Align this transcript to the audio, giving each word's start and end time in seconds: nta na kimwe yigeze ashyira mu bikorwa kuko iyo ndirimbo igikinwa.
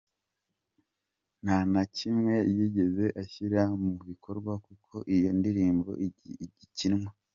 nta 1.43 1.57
na 1.71 1.83
kimwe 1.95 2.35
yigeze 2.55 3.05
ashyira 3.21 3.61
mu 3.81 3.91
bikorwa 4.09 4.53
kuko 4.65 4.93
iyo 5.15 5.29
ndirimbo 5.39 5.89
igikinwa. 6.45 7.09